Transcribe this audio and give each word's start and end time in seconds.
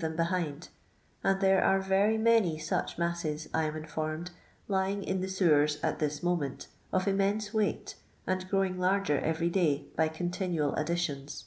them 0.00 0.16
behind; 0.16 0.70
and 1.22 1.42
there 1.42 1.62
are 1.62 1.78
rery 1.82 2.16
many 2.18 2.56
such 2.58 2.96
masses, 2.96 3.50
I 3.52 3.64
am 3.64 3.76
informed, 3.76 4.30
lying 4.66 5.02
in 5.04 5.20
the 5.20 5.28
sewers 5.28 5.78
at 5.82 5.98
this 5.98 6.22
moment, 6.22 6.68
of 6.90 7.06
immense 7.06 7.52
weighty 7.52 7.96
and 8.26 8.48
growing 8.48 8.78
larger 8.78 9.18
every 9.18 9.50
day 9.50 9.88
by 9.96 10.08
continual 10.08 10.72
additions. 10.76 11.44